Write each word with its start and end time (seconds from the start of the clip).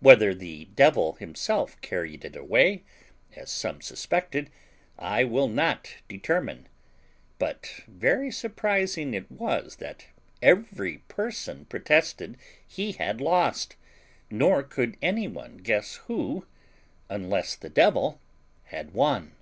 Whether 0.00 0.32
the 0.34 0.64
devil 0.74 1.12
himself 1.16 1.78
carried 1.82 2.24
it 2.24 2.34
away, 2.34 2.84
as 3.36 3.50
some 3.50 3.82
suspected, 3.82 4.48
I 4.98 5.24
will 5.24 5.46
not 5.46 5.96
determine; 6.08 6.68
but 7.38 7.82
very 7.86 8.30
surprising 8.30 9.12
it 9.12 9.30
was 9.30 9.76
that 9.76 10.06
every 10.40 11.02
person 11.08 11.66
protested 11.66 12.38
he 12.66 12.92
had 12.92 13.20
lost, 13.20 13.76
nor 14.30 14.62
could 14.62 14.96
any 15.02 15.28
one 15.28 15.58
guess 15.58 15.96
who, 16.06 16.46
unless 17.10 17.54
THE 17.54 17.68
DEVIL, 17.68 18.22
had 18.72 18.94
won. 18.94 19.32